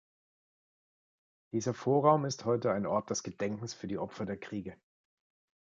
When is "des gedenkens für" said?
3.11-3.85